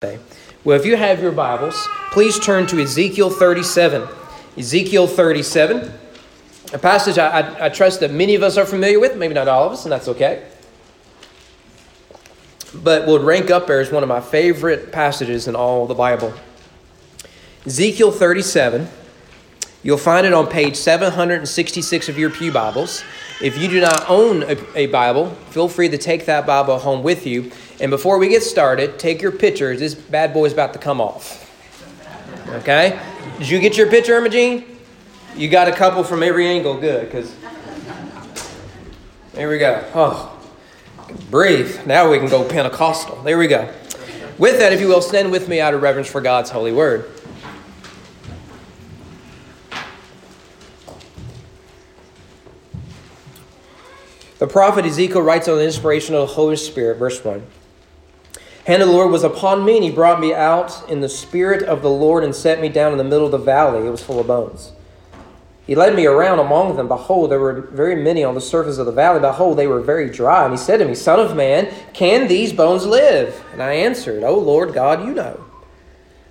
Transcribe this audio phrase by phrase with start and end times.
[0.00, 4.06] Well, if you have your Bibles, please turn to Ezekiel 37.
[4.56, 5.92] Ezekiel 37,
[6.72, 9.48] a passage I, I, I, trust that many of us are familiar with, maybe not
[9.48, 10.46] all of us, and that's okay.
[12.72, 16.32] But would rank up there as one of my favorite passages in all the Bible.
[17.66, 18.86] Ezekiel 37,
[19.82, 23.02] you'll find it on page 766 of your Pew Bibles.
[23.42, 27.02] If you do not own a, a Bible, feel free to take that Bible home
[27.02, 27.50] with you
[27.80, 29.78] and before we get started, take your pictures.
[29.78, 31.44] This bad boy's about to come off.
[32.48, 32.98] Okay?
[33.38, 34.78] Did you get your picture, Imogene?
[35.36, 36.78] You got a couple from every angle.
[36.80, 37.32] Good, because.
[39.32, 39.88] There we go.
[39.94, 40.36] Oh,
[41.30, 41.86] breathe.
[41.86, 43.22] Now we can go Pentecostal.
[43.22, 43.72] There we go.
[44.38, 47.08] With that, if you will, stand with me out of reverence for God's holy word.
[54.40, 57.44] The prophet Ezekiel writes on the inspiration of the Holy Spirit, verse 1
[58.68, 61.62] hand of the Lord was upon me, and he brought me out in the spirit
[61.62, 63.86] of the Lord and set me down in the middle of the valley.
[63.86, 64.72] It was full of bones.
[65.66, 66.86] He led me around among them.
[66.86, 69.20] Behold, there were very many on the surface of the valley.
[69.20, 70.44] Behold, they were very dry.
[70.44, 73.42] And he said to me, Son of man, can these bones live?
[73.54, 75.42] And I answered, O Lord God, you know.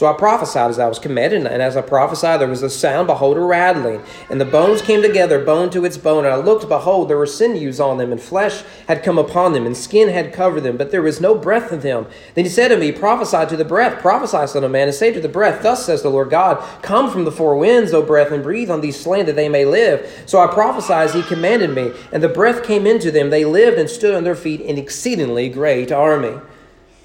[0.00, 3.06] So I prophesied as I was commanded, and as I prophesied, there was a sound,
[3.06, 4.02] behold, a rattling.
[4.30, 6.24] And the bones came together, bone to its bone.
[6.24, 9.66] And I looked, behold, there were sinews on them, and flesh had come upon them,
[9.66, 12.06] and skin had covered them, but there was no breath in them.
[12.34, 15.12] Then he said to me, Prophesy to the breath, prophesy, son of man, and say
[15.12, 18.32] to the breath, Thus says the Lord God, Come from the four winds, O breath,
[18.32, 20.22] and breathe on these slain that they may live.
[20.24, 23.28] So I prophesied as he commanded me, and the breath came into them.
[23.28, 26.40] They lived and stood on their feet, an exceedingly great army.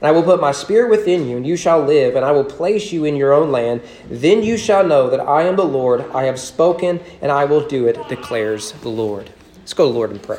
[0.00, 2.44] And I will put my spirit within you, and you shall live, and I will
[2.44, 3.82] place you in your own land.
[4.08, 6.10] Then you shall know that I am the Lord.
[6.12, 9.30] I have spoken, and I will do it, declares the Lord.
[9.58, 10.38] Let's go to Lord and pray.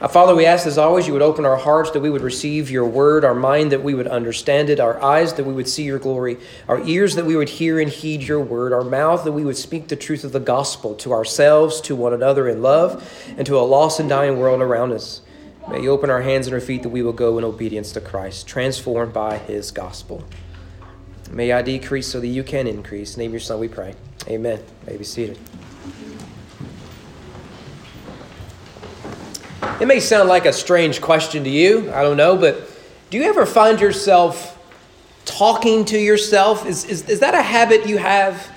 [0.00, 2.70] Uh, Father, we ask as always you would open our hearts that we would receive
[2.70, 5.82] your word, our mind that we would understand it, our eyes that we would see
[5.82, 6.36] your glory,
[6.68, 9.56] our ears that we would hear and heed your word, our mouth that we would
[9.56, 13.58] speak the truth of the gospel to ourselves, to one another in love, and to
[13.58, 15.20] a lost and dying world around us.
[15.70, 18.00] May you open our hands and our feet that we will go in obedience to
[18.00, 20.24] Christ, transformed by his gospel.
[21.30, 23.18] May I decrease so that you can increase.
[23.18, 23.94] name your son, we pray.
[24.28, 24.60] Amen.
[24.86, 25.38] May be seated.
[29.78, 32.70] It may sound like a strange question to you, I don't know, but
[33.10, 34.58] do you ever find yourself
[35.26, 36.64] talking to yourself?
[36.64, 38.50] Is, is, is that a habit you have?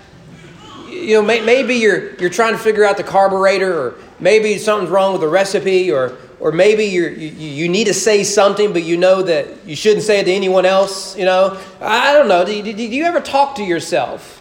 [1.02, 4.90] You know, may, maybe you're, you're trying to figure out the carburetor, or maybe something's
[4.90, 8.98] wrong with the recipe, or, or maybe you you, need to say something, but you
[8.98, 11.18] know that you shouldn't say it to anyone else.
[11.18, 12.46] You know, I don't know.
[12.46, 14.38] Do you, do you ever talk to yourself?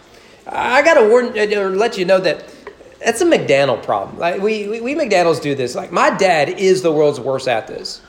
[0.46, 2.44] I got to warn or let you know that
[3.04, 4.18] that's a McDaniel problem.
[4.18, 5.74] Like we, we, we McDaniels do this.
[5.74, 8.02] Like my dad is the world's worst at this.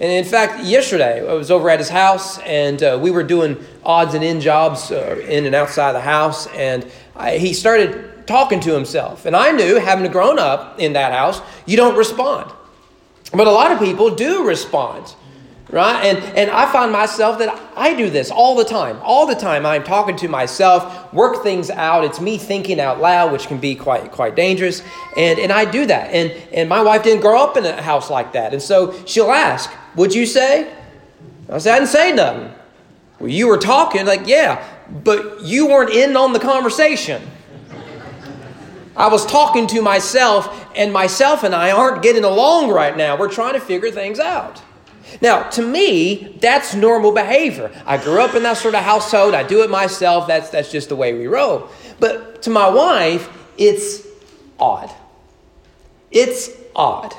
[0.00, 3.62] And in fact, yesterday I was over at his house and uh, we were doing
[3.84, 6.46] odds and end jobs uh, in and outside the house.
[6.48, 9.26] And I, he started talking to himself.
[9.26, 12.50] And I knew, having grown up in that house, you don't respond.
[13.32, 15.14] But a lot of people do respond
[15.70, 16.04] right?
[16.04, 18.98] And and i find myself that i do this all the time.
[19.02, 22.04] All the time i'm talking to myself work things out.
[22.04, 24.82] It's me thinking out loud which can be quite quite dangerous.
[25.16, 26.10] And and i do that.
[26.12, 28.52] And and my wife didn't grow up in a house like that.
[28.52, 30.72] And so she'll ask would you say?
[31.50, 32.52] I said i didn't say nothing.
[33.18, 37.22] Well you were talking like yeah but you weren't in on the conversation
[38.98, 43.16] I was talking to myself, and myself and I aren't getting along right now.
[43.16, 44.60] We're trying to figure things out.
[45.22, 47.70] Now, to me, that's normal behavior.
[47.86, 49.34] I grew up in that sort of household.
[49.34, 50.26] I do it myself.
[50.26, 51.68] That's, that's just the way we roll.
[52.00, 54.04] But to my wife, it's
[54.58, 54.90] odd.
[56.10, 57.14] It's odd.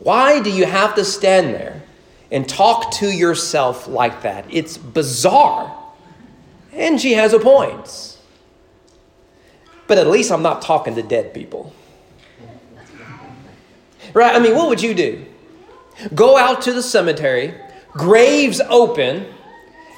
[0.00, 1.82] Why do you have to stand there
[2.30, 4.44] and talk to yourself like that?
[4.50, 5.74] It's bizarre.
[6.78, 8.16] And she has a point.
[9.88, 11.74] But at least I'm not talking to dead people.
[14.14, 14.34] Right?
[14.34, 15.26] I mean, what would you do?
[16.14, 17.54] Go out to the cemetery,
[17.92, 19.26] graves open,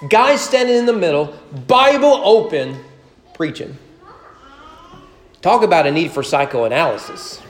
[0.08, 1.36] guys standing in the middle,
[1.66, 2.82] Bible open,
[3.34, 3.76] preaching.
[5.42, 7.40] Talk about a need for psychoanalysis.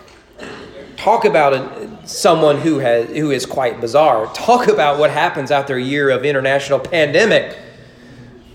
[0.96, 4.26] Talk about a, someone who, has, who is quite bizarre.
[4.34, 7.56] Talk about what happens after a year of international pandemic.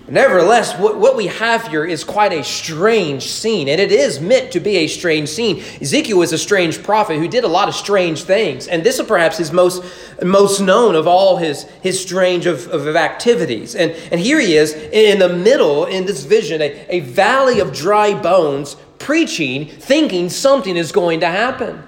[0.07, 4.51] Nevertheless, what, what we have here is quite a strange scene, and it is meant
[4.51, 5.63] to be a strange scene.
[5.81, 9.07] Ezekiel is a strange prophet who did a lot of strange things, and this is
[9.07, 9.83] perhaps his most,
[10.21, 13.73] most known of all his, his strange of, of activities.
[13.73, 17.73] And, and here he is in the middle, in this vision, a, a valley of
[17.73, 21.81] dry bones, preaching, thinking something is going to happen.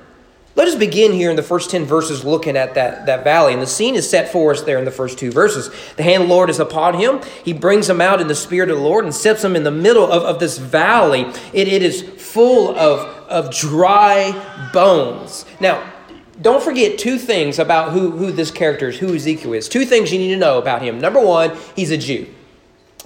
[0.58, 3.54] Let us begin here in the first 10 verses looking at that, that valley.
[3.54, 5.70] And the scene is set for us there in the first two verses.
[5.98, 7.22] The hand of the Lord is upon him.
[7.46, 9.70] He brings him out in the spirit of the Lord and sets him in the
[9.70, 11.28] middle of, of this valley.
[11.54, 14.32] It, it is full of, of dry
[14.74, 15.46] bones.
[15.60, 15.94] Now,
[16.42, 19.70] don't forget two things about who, who this character is, who Ezekiel is.
[19.70, 21.00] Two things you need to know about him.
[21.00, 22.34] Number one, he's a Jew.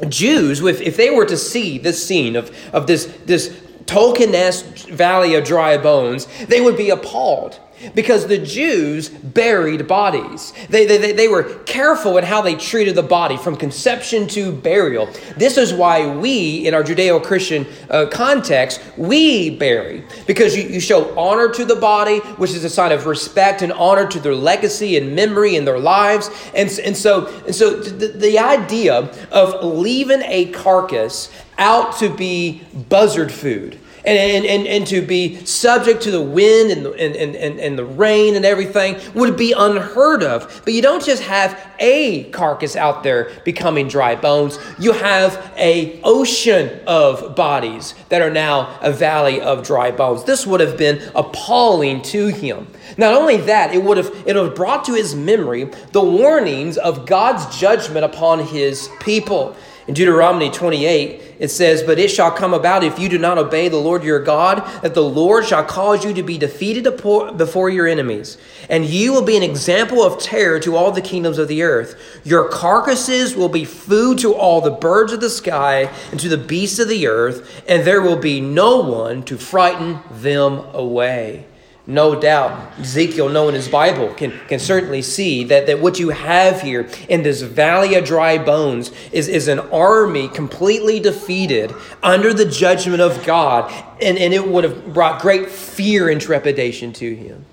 [0.08, 5.44] Jews, if they were to see this scene of, of this, this Tolkien valley of
[5.44, 7.60] dry bones, they would be appalled
[7.96, 10.54] because the Jews buried bodies.
[10.70, 15.08] They, they, they were careful in how they treated the body from conception to burial.
[15.38, 20.80] This is why we, in our Judeo Christian uh, context, we bury because you, you
[20.80, 24.36] show honor to the body, which is a sign of respect and honor to their
[24.36, 26.30] legacy and memory and their lives.
[26.54, 32.62] And, and so, and so the, the idea of leaving a carcass out to be
[32.90, 37.60] buzzard food and, and, and, to be subject to the wind and the, and, and,
[37.60, 40.62] and the rain and everything would be unheard of.
[40.64, 44.58] But you don't just have a carcass out there becoming dry bones.
[44.80, 50.24] You have a ocean of bodies that are now a valley of dry bones.
[50.24, 52.68] This would have been appalling to him.
[52.98, 56.78] Not only that, it would have it would have brought to his memory the warnings
[56.78, 59.56] of God's judgment upon his people.
[59.88, 63.68] In Deuteronomy 28, it says, But it shall come about if you do not obey
[63.68, 67.88] the Lord your God, that the Lord shall cause you to be defeated before your
[67.88, 68.38] enemies,
[68.70, 72.22] and you will be an example of terror to all the kingdoms of the earth.
[72.24, 76.38] Your carcasses will be food to all the birds of the sky and to the
[76.38, 81.48] beasts of the earth, and there will be no one to frighten them away.
[81.88, 86.62] No doubt, Ezekiel, knowing his Bible, can, can certainly see that, that what you have
[86.62, 91.74] here in this valley of dry bones is, is an army completely defeated
[92.04, 96.94] under the judgment of God, and, and it would have brought great fear and trepidation
[96.94, 97.46] to him.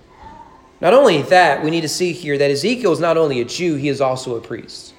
[0.80, 3.76] Not only that, we need to see here that Ezekiel is not only a Jew,
[3.76, 4.92] he is also a priest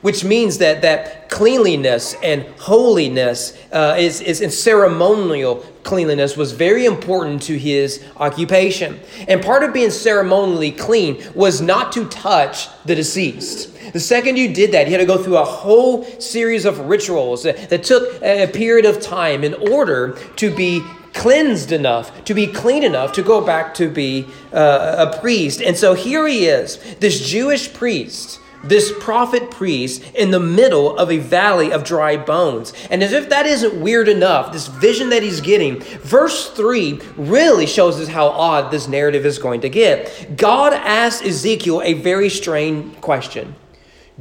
[0.00, 6.84] which means that, that cleanliness and holiness uh, is, is in ceremonial cleanliness was very
[6.84, 9.00] important to his occupation.
[9.26, 13.74] And part of being ceremonially clean was not to touch the deceased.
[13.94, 17.42] The second you did that, you had to go through a whole series of rituals
[17.44, 20.82] that, that took a period of time in order to be
[21.14, 25.62] cleansed enough, to be clean enough to go back to be uh, a priest.
[25.62, 31.10] And so here he is, this Jewish priest this prophet priest in the middle of
[31.10, 32.72] a valley of dry bones.
[32.90, 37.66] And as if that isn't weird enough, this vision that he's getting, verse 3 really
[37.66, 40.36] shows us how odd this narrative is going to get.
[40.36, 43.54] God asks Ezekiel a very strange question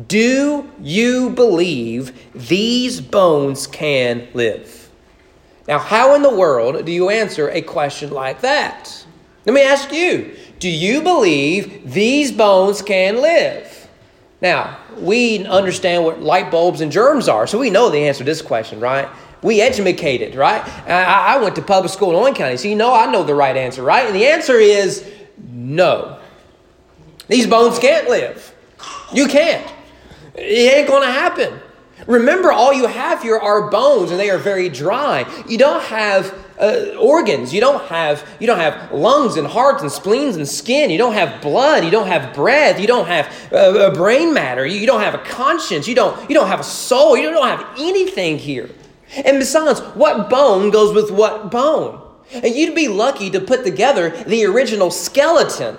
[0.08, 4.90] Do you believe these bones can live?
[5.68, 9.06] Now, how in the world do you answer a question like that?
[9.46, 13.87] Let me ask you Do you believe these bones can live?
[14.42, 18.24] Now, we understand what light bulbs and germs are, so we know the answer to
[18.24, 19.10] this question, right?
[19.42, 20.62] We educated, right?
[20.88, 23.36] I, I went to public school in Owen County, so you know I know the
[23.36, 24.06] right answer, right?
[24.06, 26.20] And the answer is no.
[27.28, 28.54] These bones can't live.
[29.14, 29.68] You can't.
[30.36, 31.60] It ain't going to happen.
[32.06, 35.26] Remember, all you have here are bones, and they are very dry.
[35.48, 37.54] You don't have uh, organs.
[37.54, 40.90] You don't have you don't have lungs and hearts and spleens and skin.
[40.90, 41.84] You don't have blood.
[41.84, 42.80] You don't have breath.
[42.80, 44.66] You don't have uh, brain matter.
[44.66, 45.88] You don't have a conscience.
[45.88, 47.18] You don't you don't have a soul.
[47.18, 48.70] You don't have anything here.
[49.26, 52.02] And besides, what bone goes with what bone?
[52.32, 55.78] And you'd be lucky to put together the original skeleton,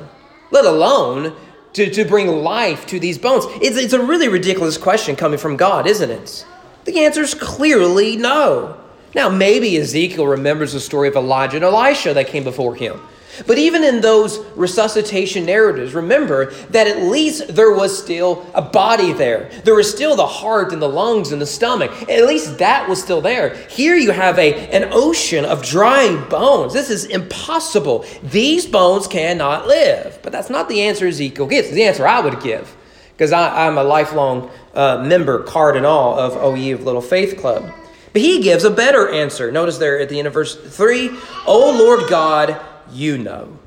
[0.51, 1.37] let alone
[1.79, 3.45] to, to bring life to these bones.
[3.63, 6.45] It's, it's a really ridiculous question coming from God, isn't it?
[6.85, 8.79] The answer is clearly no.
[9.15, 13.01] Now, maybe Ezekiel remembers the story of Elijah and Elisha that came before him.
[13.47, 19.13] But even in those resuscitation narratives, remember that at least there was still a body
[19.13, 19.51] there.
[19.65, 21.91] There was still the heart and the lungs and the stomach.
[22.09, 23.55] At least that was still there.
[23.69, 26.73] Here you have a, an ocean of dry bones.
[26.73, 28.05] This is impossible.
[28.23, 30.19] These bones cannot live.
[30.23, 31.71] But that's not the answer Ezekiel gives.
[31.71, 32.75] The answer I would give
[33.19, 37.37] because I'm a lifelong uh, member, card and all, of O Ye of Little Faith
[37.37, 37.69] Club.
[38.13, 39.51] But he gives a better answer.
[39.51, 41.11] Notice there at the end of verse 3
[41.47, 42.61] O Lord God,
[42.93, 43.59] you know.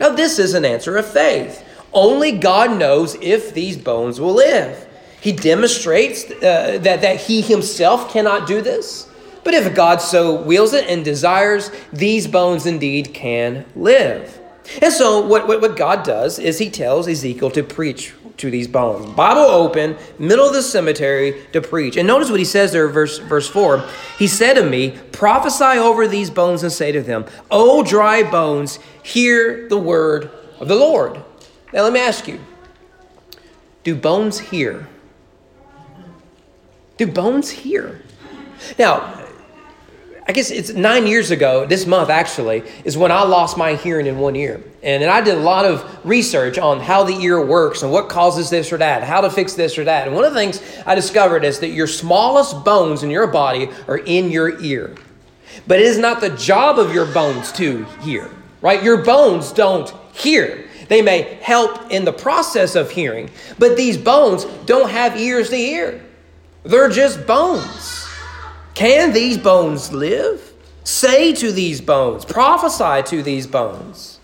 [0.00, 1.64] Now, this is an answer of faith.
[1.92, 4.86] Only God knows if these bones will live.
[5.20, 9.08] He demonstrates uh, that, that he himself cannot do this.
[9.42, 14.38] But if God so wills it and desires, these bones indeed can live.
[14.82, 18.66] And so, what, what, what God does is he tells Ezekiel to preach to these
[18.66, 19.06] bones.
[19.14, 21.96] Bible open, middle of the cemetery to preach.
[21.96, 23.84] And notice what he says there, verse, verse 4.
[24.18, 28.78] He said to me, Prophesy over these bones and say to them, O dry bones,
[29.02, 30.30] hear the word
[30.60, 31.22] of the Lord.
[31.72, 32.40] Now, let me ask you
[33.84, 34.88] do bones hear?
[36.96, 38.02] Do bones hear?
[38.78, 39.17] Now,
[40.28, 44.06] I guess it's nine years ago, this month actually, is when I lost my hearing
[44.06, 44.62] in one ear.
[44.82, 48.50] And I did a lot of research on how the ear works and what causes
[48.50, 50.06] this or that, how to fix this or that.
[50.06, 53.70] And one of the things I discovered is that your smallest bones in your body
[53.86, 54.94] are in your ear.
[55.66, 58.30] But it is not the job of your bones to hear,
[58.60, 58.82] right?
[58.82, 60.68] Your bones don't hear.
[60.88, 65.56] They may help in the process of hearing, but these bones don't have ears to
[65.56, 66.04] hear.
[66.64, 68.07] They're just bones.
[68.78, 70.52] Can these bones live?
[70.84, 74.20] Say to these bones, prophesy to these bones.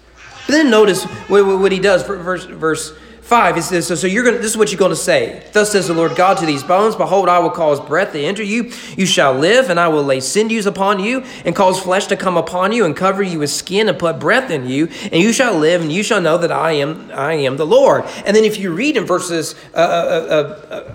[0.46, 2.04] But then notice what, he does.
[2.04, 2.92] Verse, verse
[3.22, 5.44] 5, he says, So, so you're gonna, this is what you're going to say.
[5.52, 8.44] Thus says the Lord God to these bones, Behold, I will cause breath to enter
[8.44, 8.70] you.
[8.96, 12.36] You shall live, and I will lay sinews upon you, and cause flesh to come
[12.36, 15.58] upon you, and cover you with skin, and put breath in you, and you shall
[15.58, 18.04] live, and you shall know that I am I am the Lord.
[18.24, 20.94] And then if you read in verses uh, uh, uh uh,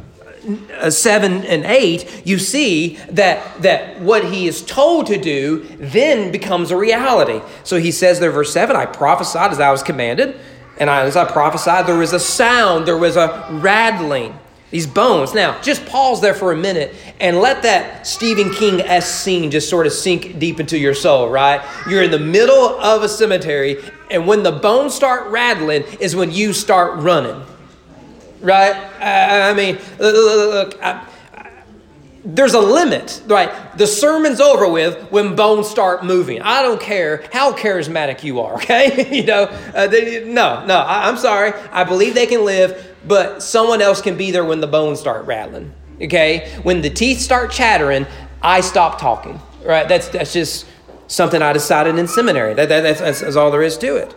[0.79, 6.31] Uh, 7 and 8, you see that, that what he is told to do then
[6.31, 7.41] becomes a reality.
[7.63, 10.39] So he says there, verse 7 I prophesied as I was commanded,
[10.79, 14.37] and I, as I prophesied, there was a sound, there was a rattling.
[14.71, 15.33] These bones.
[15.33, 19.67] Now, just pause there for a minute and let that Stephen King s scene just
[19.67, 21.61] sort of sink deep into your soul, right?
[21.89, 26.31] You're in the middle of a cemetery, and when the bones start rattling, is when
[26.31, 27.43] you start running
[28.41, 28.75] right?
[29.01, 31.07] I, mean, look, I,
[32.23, 33.77] there's a limit, right?
[33.77, 36.41] The sermon's over with when bones start moving.
[36.41, 39.15] I don't care how charismatic you are, okay?
[39.15, 41.53] you know, uh, they, no, no, I, I'm sorry.
[41.71, 45.25] I believe they can live, but someone else can be there when the bones start
[45.25, 46.51] rattling, okay?
[46.63, 48.05] When the teeth start chattering,
[48.41, 49.87] I stop talking, right?
[49.87, 50.65] That's, that's just
[51.07, 52.53] something I decided in seminary.
[52.53, 54.15] That, that, that's, that's all there is to it.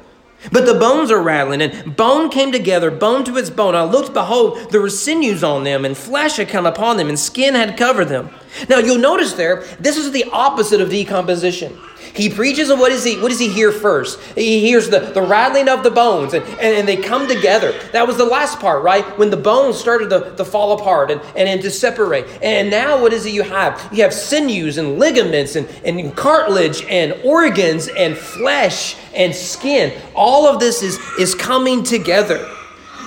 [0.51, 3.77] But the bones are rattling, and bone came together, bone to its bone.
[3.77, 7.19] I looked, behold, there were sinews on them, and flesh had come upon them, and
[7.19, 8.31] skin had covered them.
[8.69, 11.79] Now you'll notice there, this is the opposite of decomposition.
[12.15, 14.21] He preaches, and what does he, what does he hear first?
[14.35, 17.73] He hears the, the rattling of the bones, and, and, and they come together.
[17.93, 19.05] That was the last part, right?
[19.19, 22.27] When the bones started to, to fall apart and, and, and to separate.
[22.43, 23.89] And now what is it you have?
[23.93, 29.99] You have sinews and ligaments and, and cartilage and organs and flesh and skin.
[30.15, 32.47] All of this is, is coming together.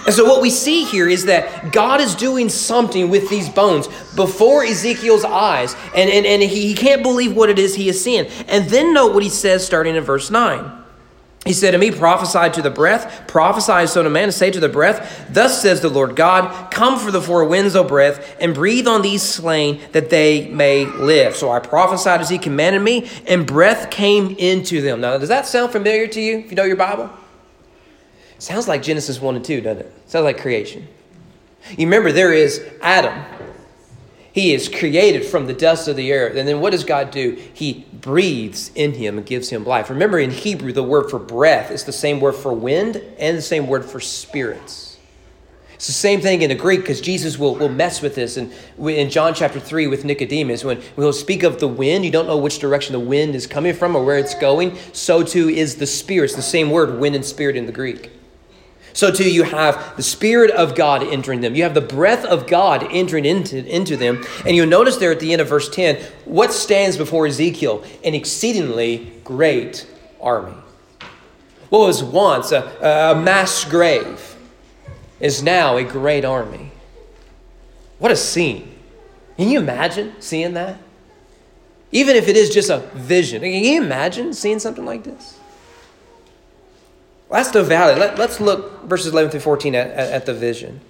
[0.06, 3.88] And so, what we see here is that God is doing something with these bones
[4.16, 8.04] before Ezekiel's eyes, and, and, and he, he can't believe what it is he is
[8.04, 8.28] seeing.
[8.48, 10.84] And then, note what he says starting in verse 9.
[11.46, 14.60] He said to me, Prophesy to the breath, prophesy, son of man, and say to
[14.60, 18.54] the breath, Thus says the Lord God, Come for the four winds, O breath, and
[18.54, 21.36] breathe on these slain, that they may live.
[21.36, 25.02] So I prophesied as he commanded me, and breath came into them.
[25.02, 27.12] Now, does that sound familiar to you if you know your Bible?
[28.46, 29.94] Sounds like Genesis 1 and 2, doesn't it?
[30.06, 30.88] Sounds like creation.
[31.72, 33.26] You remember, there is Adam.
[34.34, 36.38] He is created from the dust of the earth.
[36.38, 37.42] And then what does God do?
[37.56, 39.90] He breathes in him and gives him life.
[39.90, 43.42] Remember, in Hebrew, the word for breath is the same word for wind and the
[43.42, 45.00] same word for spirits.
[45.74, 48.38] It's the same thing in the Greek because Jesus will, will mess with this.
[48.38, 52.28] And in John chapter 3 with Nicodemus, when we'll speak of the wind, you don't
[52.28, 54.78] know which direction the wind is coming from or where it's going.
[54.94, 56.26] So too is the spirit.
[56.26, 58.12] It's the same word, wind and spirit in the Greek.
[58.96, 61.54] So too you have the Spirit of God entering them.
[61.54, 64.24] You have the breath of God entering into, into them.
[64.46, 67.84] And you'll notice there at the end of verse 10, what stands before Ezekiel?
[68.06, 69.86] An exceedingly great
[70.22, 70.56] army.
[71.70, 74.38] What was once a, a mass grave
[75.20, 76.72] is now a great army.
[78.00, 78.78] What a scene.
[79.36, 80.78] Can you imagine seeing that?
[81.92, 83.42] Even if it is just a vision.
[83.42, 85.38] Can you imagine seeing something like this?
[87.30, 88.00] That's the valley.
[88.00, 90.82] Let, us look verses 11 through 14 at, at, at the vision.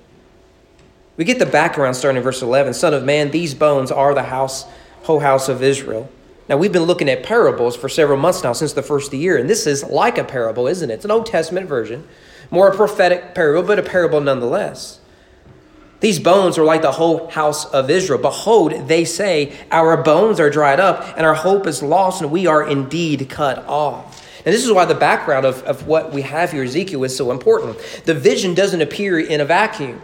[1.17, 2.73] We get the background starting in verse 11.
[2.73, 4.65] Son of man, these bones are the house,
[5.03, 6.09] whole house of Israel.
[6.47, 9.37] Now, we've been looking at parables for several months now since the first the year,
[9.37, 10.95] and this is like a parable, isn't it?
[10.95, 12.07] It's an Old Testament version,
[12.51, 14.99] more a prophetic parable, but a parable nonetheless.
[16.01, 18.19] These bones are like the whole house of Israel.
[18.19, 22.45] Behold, they say, Our bones are dried up, and our hope is lost, and we
[22.45, 24.14] are indeed cut off.
[24.45, 27.31] And this is why the background of, of what we have here, Ezekiel, is so
[27.31, 27.77] important.
[28.05, 30.01] The vision doesn't appear in a vacuum.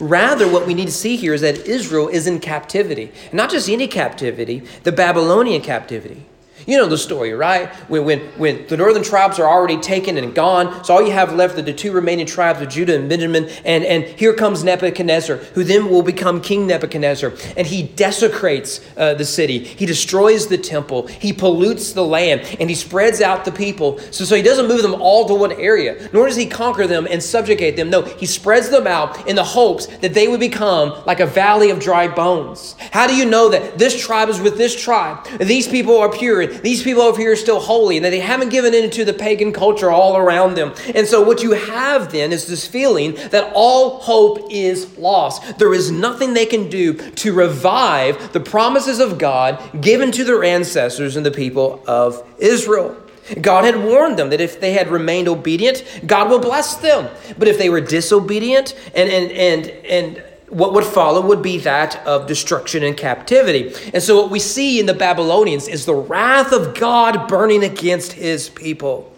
[0.00, 3.12] Rather, what we need to see here is that Israel is in captivity.
[3.32, 6.26] not just any captivity, the Babylonian captivity.
[6.64, 7.68] You know the story, right?
[7.88, 11.34] When, when, when the northern tribes are already taken and gone, so all you have
[11.34, 13.48] left are the two remaining tribes of Judah and Benjamin.
[13.64, 17.34] And, and here comes Nebuchadnezzar, who then will become King Nebuchadnezzar.
[17.56, 22.70] And he desecrates uh, the city, he destroys the temple, he pollutes the land, and
[22.70, 23.98] he spreads out the people.
[24.10, 27.06] So, so he doesn't move them all to one area, nor does he conquer them
[27.10, 27.90] and subjugate them.
[27.90, 31.70] No, he spreads them out in the hopes that they would become like a valley
[31.70, 32.76] of dry bones.
[32.92, 35.26] How do you know that this tribe is with this tribe?
[35.38, 38.50] These people are pure these people over here are still holy and that they haven't
[38.50, 40.74] given in to the pagan culture all around them.
[40.94, 45.58] And so, what you have then is this feeling that all hope is lost.
[45.58, 50.44] There is nothing they can do to revive the promises of God given to their
[50.44, 52.96] ancestors and the people of Israel.
[53.40, 57.08] God had warned them that if they had remained obedient, God will bless them.
[57.36, 61.96] But if they were disobedient and and and and what would follow would be that
[62.06, 63.74] of destruction and captivity.
[63.92, 68.12] And so, what we see in the Babylonians is the wrath of God burning against
[68.12, 69.12] his people.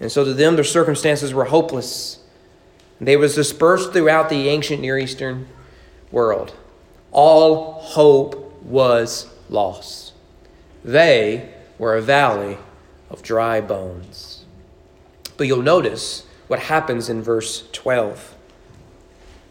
[0.00, 2.18] And so, to them, their circumstances were hopeless.
[3.00, 5.46] They was dispersed throughout the ancient Near Eastern
[6.10, 6.54] world.
[7.12, 10.12] All hope was lost.
[10.84, 12.58] They were a valley
[13.10, 14.44] of dry bones.
[15.36, 18.33] But you'll notice what happens in verse 12.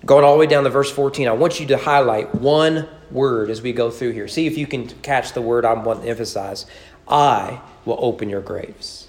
[0.05, 3.49] Going all the way down to verse 14, I want you to highlight one word
[3.49, 4.27] as we go through here.
[4.27, 6.65] See if you can catch the word I want to emphasize.
[7.07, 9.07] I will open your graves.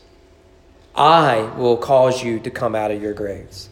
[0.95, 3.69] I will cause you to come out of your graves.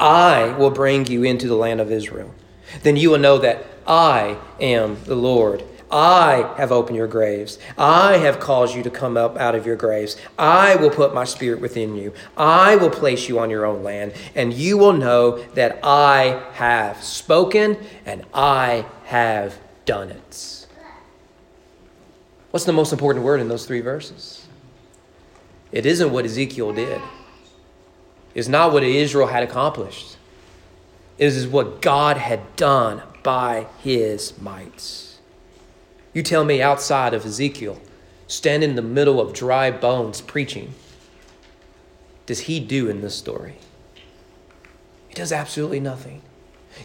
[0.00, 2.34] I will bring you into the land of Israel.
[2.82, 7.58] Then you will know that I am the Lord I have opened your graves.
[7.78, 10.16] I have caused you to come up out of your graves.
[10.38, 12.12] I will put my spirit within you.
[12.36, 17.02] I will place you on your own land, and you will know that I have
[17.02, 20.66] spoken and I have done it.
[22.50, 24.46] What's the most important word in those three verses?
[25.72, 27.00] It isn't what Ezekiel did.
[28.34, 30.16] It's not what Israel had accomplished.
[31.18, 35.03] It is what God had done by his mights.
[36.14, 37.80] You tell me outside of Ezekiel,
[38.28, 40.72] standing in the middle of dry bones preaching,
[42.26, 43.56] does he do in this story?
[45.08, 46.22] He does absolutely nothing.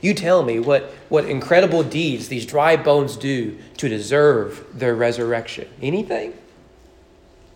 [0.01, 5.67] You tell me what, what incredible deeds these dry bones do to deserve their resurrection.
[5.81, 6.33] Anything?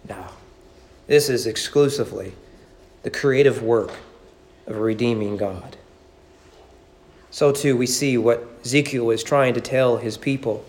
[0.08, 0.28] No.
[1.08, 2.34] This is exclusively
[3.04, 3.92] the creative work
[4.66, 5.76] of a redeeming God.
[7.30, 10.64] So, too, we see what Ezekiel is trying to tell his people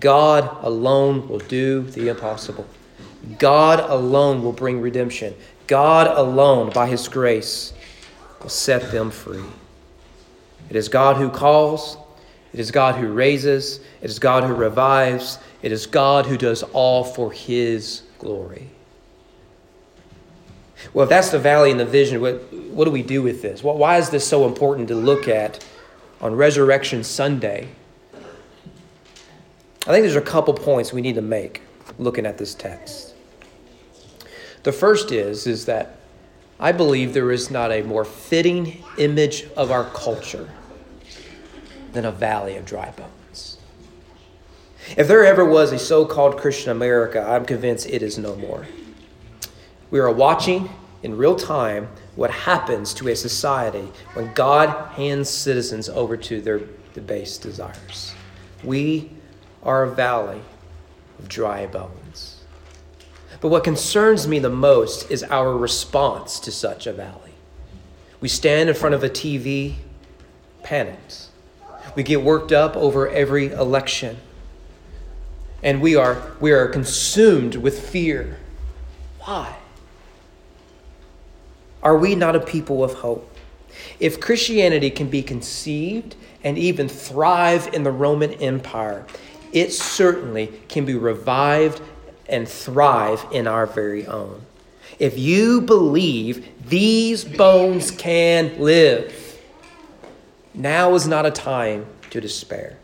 [0.00, 2.66] God alone will do the impossible.
[3.38, 5.34] God alone will bring redemption.
[5.66, 7.72] God alone, by His grace,
[8.42, 9.44] will set them free.
[10.70, 11.96] It is God who calls,
[12.52, 16.62] it is God who raises, it is God who revives, it is God who does
[16.62, 18.70] all for His glory.
[20.92, 23.62] Well, if that's the valley and the vision, what, what do we do with this?
[23.62, 25.64] Well, why is this so important to look at
[26.20, 27.68] on Resurrection Sunday?
[29.86, 31.60] I think there's a couple points we need to make
[31.98, 33.14] looking at this text.
[34.62, 35.98] The first is is that
[36.58, 40.48] I believe there is not a more fitting image of our culture
[41.92, 43.58] than a valley of dry bones.
[44.96, 48.66] If there ever was a so-called Christian America, I'm convinced it is no more.
[49.90, 50.70] We are watching
[51.02, 56.60] in real time what happens to a society when God hands citizens over to their
[56.94, 58.14] debased desires.
[58.62, 59.10] We
[59.64, 60.40] are a valley
[61.18, 62.42] of dry bones.
[63.40, 67.32] But what concerns me the most is our response to such a valley.
[68.20, 69.74] We stand in front of a TV,
[70.62, 71.26] panicked.
[71.94, 74.16] We get worked up over every election.
[75.62, 78.38] And we are, we are consumed with fear.
[79.20, 79.56] Why?
[81.82, 83.30] Are we not a people of hope?
[84.00, 89.06] If Christianity can be conceived and even thrive in the Roman Empire,
[89.54, 91.80] it certainly can be revived
[92.28, 94.42] and thrive in our very own.
[94.98, 99.40] If you believe these bones can live,
[100.52, 102.76] now is not a time to despair.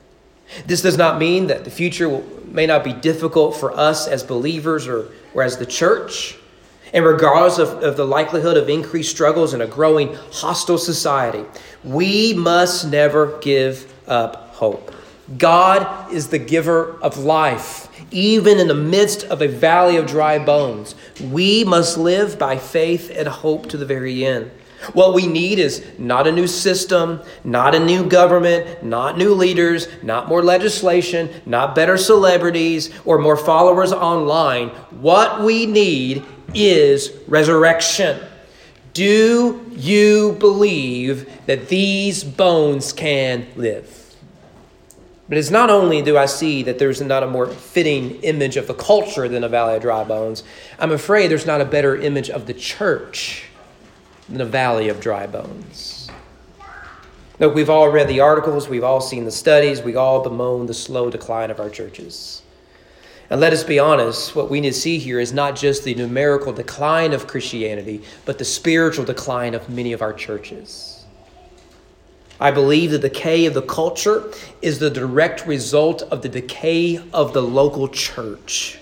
[0.67, 4.87] This does not mean that the future may not be difficult for us as believers
[4.89, 6.37] or, or as the church.
[6.93, 11.45] And regardless of, of the likelihood of increased struggles in a growing hostile society,
[11.85, 14.93] we must never give up hope.
[15.37, 17.89] God is the giver of life.
[18.11, 23.13] Even in the midst of a valley of dry bones, we must live by faith
[23.15, 24.51] and hope to the very end.
[24.95, 29.87] What we need is not a new system, not a new government, not new leaders,
[30.03, 34.71] not more legislation, not better celebrities or more followers online.
[34.91, 38.19] What we need is resurrection.
[38.95, 44.00] Do you believe that these bones can live?
[45.31, 48.67] But it's not only do I see that there's not a more fitting image of
[48.67, 50.43] the culture than a valley of dry bones,
[50.77, 53.45] I'm afraid there's not a better image of the church
[54.29, 56.09] than a valley of dry bones.
[57.39, 60.75] Look, we've all read the articles, we've all seen the studies, we've all bemoaned the
[60.75, 62.43] slow decline of our churches.
[63.31, 65.95] And let us be honest, what we need to see here is not just the
[65.95, 70.90] numerical decline of Christianity, but the spiritual decline of many of our churches.
[72.41, 77.35] I believe the decay of the culture is the direct result of the decay of
[77.35, 78.80] the local church.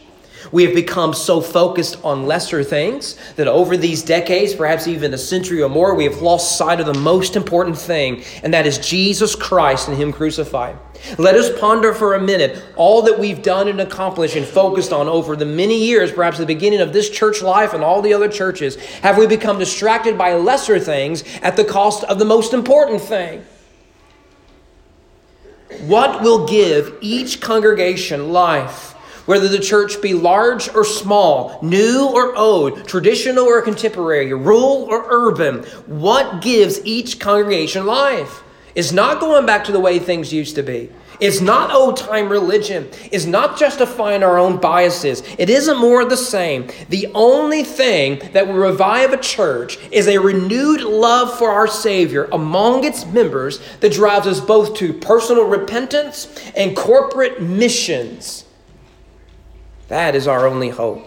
[0.53, 5.19] We have become so focused on lesser things that over these decades, perhaps even a
[5.19, 8.79] century or more, we have lost sight of the most important thing, and that is
[8.79, 10.77] Jesus Christ and Him crucified.
[11.17, 15.09] Let us ponder for a minute all that we've done and accomplished and focused on
[15.09, 18.29] over the many years, perhaps the beginning of this church life and all the other
[18.29, 18.77] churches.
[19.03, 23.45] Have we become distracted by lesser things at the cost of the most important thing?
[25.83, 28.95] What will give each congregation life?
[29.29, 35.05] Whether the church be large or small, new or old, traditional or contemporary, rural or
[35.11, 38.43] urban, what gives each congregation life?
[38.75, 40.91] Is not going back to the way things used to be.
[41.21, 42.89] It's not old time religion.
[43.13, 45.23] It's not justifying our own biases.
[45.37, 46.69] It isn't more of the same.
[46.89, 52.31] The only thing that will revive a church is a renewed love for our Savior
[52.33, 58.47] among its members that drives us both to personal repentance and corporate missions.
[59.89, 61.07] That is our only hope.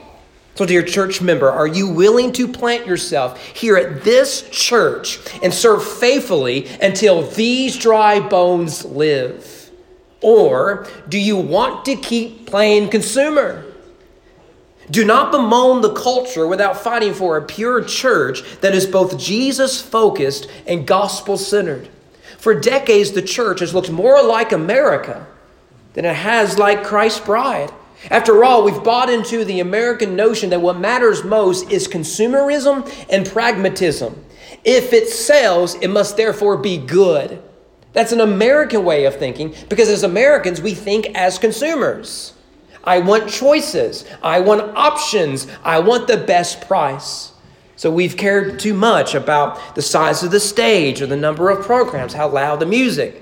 [0.56, 5.54] So, dear church member, are you willing to plant yourself here at this church and
[5.54, 9.72] serve faithfully until these dry bones live?
[10.22, 13.66] Or do you want to keep playing consumer?
[14.90, 19.82] Do not bemoan the culture without fighting for a pure church that is both Jesus
[19.82, 21.88] focused and gospel centered.
[22.38, 25.28] For decades, the church has looked more like America
[25.94, 27.72] than it has like Christ's bride.
[28.10, 33.28] After all, we've bought into the American notion that what matters most is consumerism and
[33.28, 34.26] pragmatism.
[34.64, 37.42] If it sells, it must therefore be good.
[37.94, 42.34] That's an American way of thinking because as Americans, we think as consumers.
[42.84, 47.32] I want choices, I want options, I want the best price.
[47.76, 51.66] So we've cared too much about the size of the stage or the number of
[51.66, 53.21] programs, how loud the music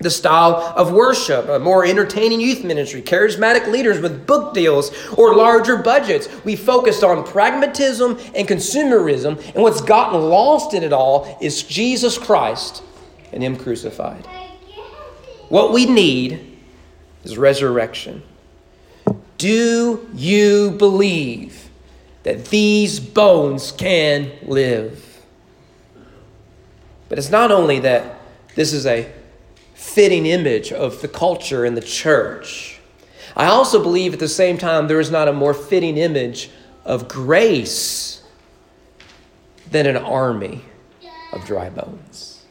[0.00, 5.34] the style of worship, a more entertaining youth ministry, charismatic leaders with book deals, or
[5.34, 6.28] larger budgets.
[6.44, 12.16] We focused on pragmatism and consumerism, and what's gotten lost in it all is Jesus
[12.18, 12.82] Christ
[13.32, 14.26] and Him crucified.
[15.48, 16.58] What we need
[17.24, 18.22] is resurrection.
[19.38, 21.70] Do you believe
[22.24, 25.22] that these bones can live?
[27.08, 28.20] But it's not only that
[28.54, 29.10] this is a
[29.88, 32.78] fitting image of the culture and the church.
[33.36, 36.50] I also believe at the same time there is not a more fitting image
[36.84, 38.22] of grace
[39.70, 40.62] than an army
[41.32, 42.42] of dry bones.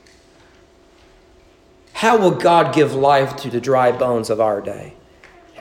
[1.93, 4.93] How will God give life to the dry bones of our day?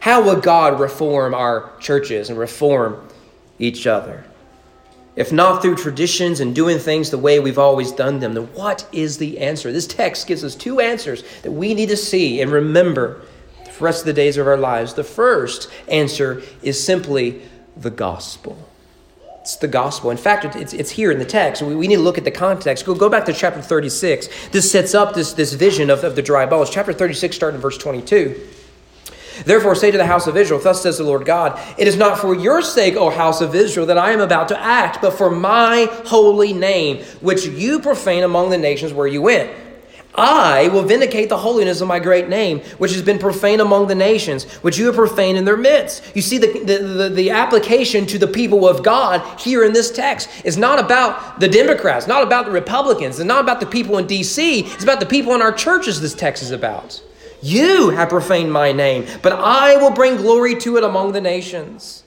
[0.01, 3.09] How will God reform our churches and reform
[3.59, 4.25] each other?
[5.17, 8.87] If not through traditions and doing things the way we've always done them, then what
[8.93, 9.73] is the answer?
[9.73, 13.23] This text gives us two answers that we need to see and remember
[13.65, 14.93] for the rest of the days of our lives.
[14.93, 17.41] The first answer is simply
[17.79, 18.59] the gospel.
[19.41, 20.11] It's the gospel.
[20.11, 21.63] In fact, it's, it's here in the text.
[21.63, 22.85] We, we need to look at the context.
[22.85, 24.29] Go, go back to chapter 36.
[24.51, 26.69] This sets up this, this vision of, of the dry bones.
[26.69, 28.39] Chapter 36, starting in verse 22.
[29.45, 32.19] Therefore, say to the house of Israel, Thus says the Lord God, It is not
[32.19, 35.31] for your sake, O house of Israel, that I am about to act, but for
[35.31, 39.51] my holy name, which you profane among the nations where you went.
[40.17, 43.95] I will vindicate the holiness of my great name, which has been profaned among the
[43.95, 46.03] nations, which you have profaned in their midst.
[46.17, 49.91] You see, the, the, the, the, application to the people of God here in this
[49.91, 53.99] text is not about the Democrats, not about the Republicans, it's not about the people
[53.99, 57.03] in D.C., it's about the people in our churches this text is about.
[57.47, 62.03] You have profaned my name, but I will bring glory to it among the nations.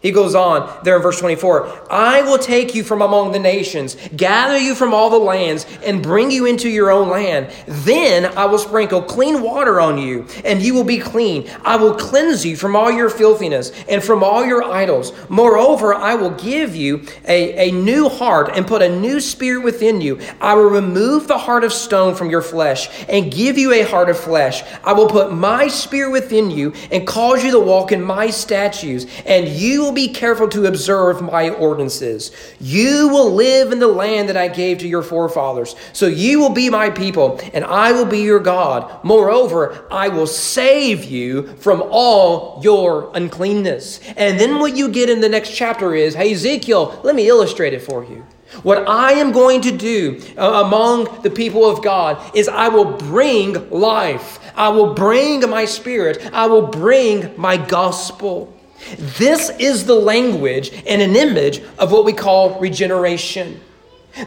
[0.00, 3.96] He goes on there in verse 24 I will take you from among the nations,
[4.16, 7.52] gather you from all the lands, and bring you into your own land.
[7.66, 11.50] Then I will sprinkle clean water on you, and you will be clean.
[11.64, 15.12] I will cleanse you from all your filthiness and from all your idols.
[15.28, 20.00] Moreover, I will give you a, a new heart and put a new spirit within
[20.00, 20.18] you.
[20.40, 24.08] I will remove the heart of stone from your flesh and give you a heart
[24.08, 24.62] of flesh.
[24.82, 29.04] I will put my spirit within you and cause you to walk in my statutes,
[29.26, 32.30] and you will be careful to observe my ordinances.
[32.60, 35.74] You will live in the land that I gave to your forefathers.
[35.92, 39.02] So you will be my people, and I will be your God.
[39.02, 43.98] Moreover, I will save you from all your uncleanness.
[44.16, 47.74] And then what you get in the next chapter is hey, Ezekiel, let me illustrate
[47.74, 48.24] it for you.
[48.62, 52.96] What I am going to do uh, among the people of God is I will
[52.96, 54.38] bring life.
[54.54, 56.30] I will bring my spirit.
[56.32, 58.56] I will bring my gospel.
[58.98, 63.60] This is the language and an image of what we call regeneration.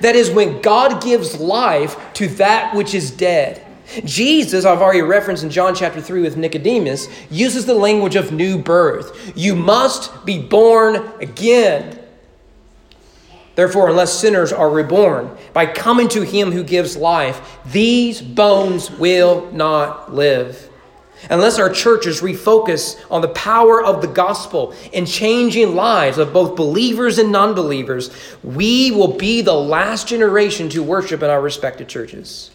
[0.02, 3.66] That is when God gives life to that which is dead.
[4.06, 8.58] Jesus, I've already referenced in John chapter 3 with Nicodemus, uses the language of new
[8.58, 9.34] birth.
[9.36, 12.00] You must be born again.
[13.56, 19.52] Therefore, unless sinners are reborn by coming to him who gives life, these bones will
[19.52, 20.70] not live.
[21.30, 26.56] Unless our churches refocus on the power of the gospel in changing lives of both
[26.56, 28.10] believers and non believers,
[28.44, 32.52] we will be the last generation to worship in our respective churches.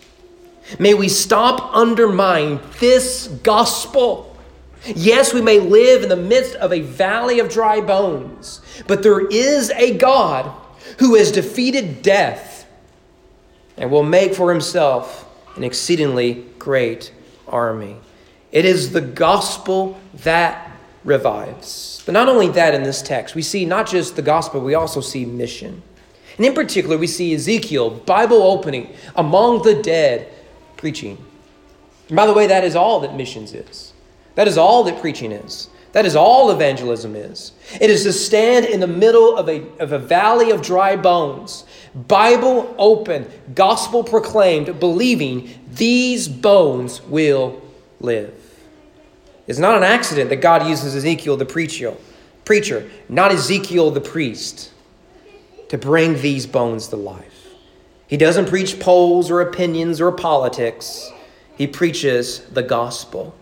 [0.78, 4.37] May we stop undermining this gospel.
[4.85, 9.26] Yes, we may live in the midst of a valley of dry bones, but there
[9.26, 10.52] is a God
[10.98, 12.66] who has defeated death
[13.76, 15.24] and will make for himself
[15.57, 17.12] an exceedingly great
[17.46, 17.96] army.
[18.50, 20.70] It is the gospel that
[21.04, 22.02] revives.
[22.06, 25.00] But not only that in this text, we see not just the gospel, we also
[25.00, 25.82] see mission.
[26.37, 30.32] And in particular, we see Ezekiel, Bible opening, among the dead,
[30.76, 31.18] preaching.
[32.08, 33.92] And by the way, that is all that missions is.
[34.37, 35.68] That is all that preaching is.
[35.92, 37.52] That is all evangelism is.
[37.80, 41.64] It is to stand in the middle of a, of a valley of dry bones,
[41.94, 47.61] Bible open, gospel proclaimed, believing these bones will
[48.00, 48.38] live.
[49.48, 51.96] It's not an accident that God uses Ezekiel the preacher,
[52.44, 54.70] preacher, not Ezekiel the priest,
[55.70, 57.48] to bring these bones to life.
[58.06, 61.11] He doesn't preach polls or opinions or politics.
[61.56, 63.34] He preaches the gospel.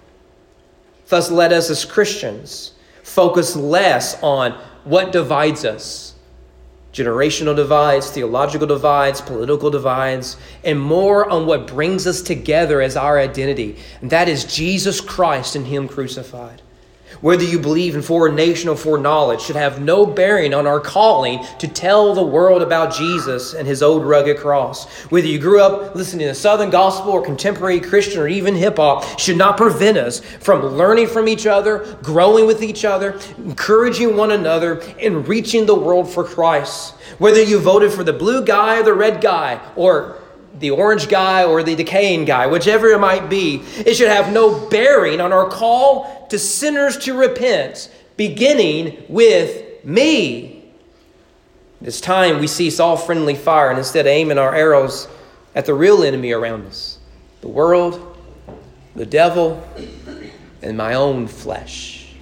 [1.08, 4.52] Thus, let us as Christians focus less on
[4.84, 6.15] what divides us
[6.96, 13.18] generational divides, theological divides, political divides, and more on what brings us together as our
[13.18, 13.76] identity.
[14.00, 16.62] And that is Jesus Christ and Him crucified.
[17.20, 21.68] Whether you believe in foreknowledge or foreknowledge should have no bearing on our calling to
[21.68, 24.86] tell the world about Jesus and his old rugged cross.
[25.10, 29.18] Whether you grew up listening to Southern gospel or contemporary Christian or even hip hop
[29.18, 34.32] should not prevent us from learning from each other, growing with each other, encouraging one
[34.32, 36.94] another, and reaching the world for Christ.
[37.18, 40.20] Whether you voted for the blue guy or the red guy, or
[40.58, 44.68] the orange guy or the decaying guy, whichever it might be, it should have no
[44.68, 50.64] bearing on our call to sinners to repent, beginning with me.
[51.82, 55.08] It's time we cease all friendly fire and instead aiming our arrows
[55.54, 56.98] at the real enemy around us
[57.42, 58.18] the world,
[58.96, 59.62] the devil,
[60.62, 62.14] and my own flesh.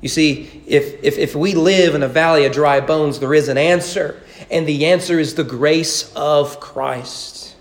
[0.00, 3.48] You see, if, if, if we live in a valley of dry bones, there is
[3.48, 4.20] an answer
[4.52, 7.56] and the answer is the grace of Christ.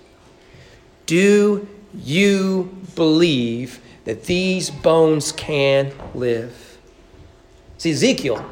[1.05, 6.77] Do you believe that these bones can live?
[7.77, 8.45] See, Ezekiel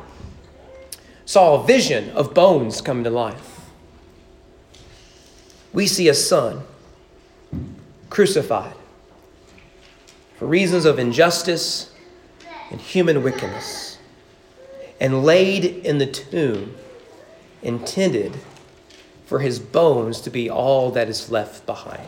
[1.25, 3.69] saw a vision of bones coming to life.
[5.73, 6.63] We see a son
[8.10, 8.73] crucified
[10.38, 11.93] for reasons of injustice
[12.71, 13.99] and human wickedness
[14.99, 16.75] and laid in the tomb
[17.62, 18.39] intended
[19.26, 22.08] for his bones to be all that is left behind.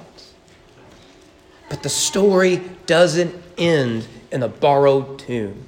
[1.70, 5.68] But the story doesn't end in a borrowed tomb.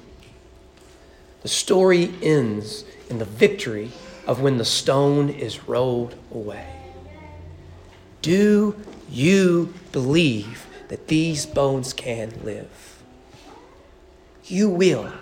[1.42, 3.90] The story ends in the victory
[4.26, 6.66] of when the stone is rolled away.
[8.22, 8.76] Do
[9.10, 13.02] you believe that these bones can live?
[14.44, 15.12] You will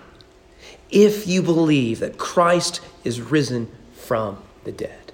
[0.90, 5.12] if you believe that Christ is risen from the dead.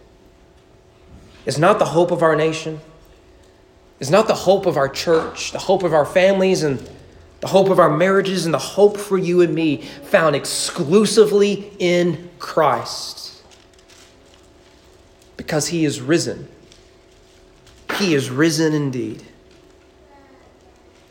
[1.46, 2.80] Is not the hope of our nation,
[4.00, 6.86] is not the hope of our church, the hope of our families, and
[7.40, 12.30] The hope of our marriages and the hope for you and me found exclusively in
[12.38, 13.42] Christ.
[15.36, 16.48] Because he is risen.
[17.96, 19.22] He is risen indeed.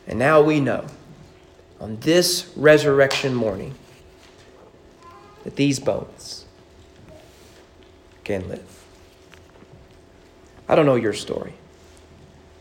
[0.06, 0.86] And now we know
[1.80, 3.74] on this resurrection morning
[5.44, 6.37] that these bones
[8.28, 8.84] can live.
[10.68, 11.54] I don't know your story.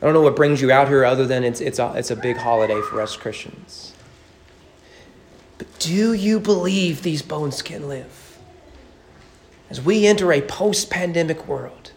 [0.02, 2.16] I don't know what brings you out here other than it's, it's, a, it's a
[2.16, 3.94] big holiday for us Christians.
[5.58, 8.38] But do you believe these bones can live?
[9.70, 11.92] As we enter a post pandemic world,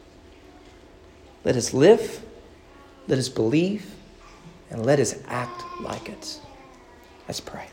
[1.44, 2.24] let us live,
[3.06, 3.94] let us believe,
[4.70, 6.40] and let us act like it.
[7.28, 7.68] Let's pray.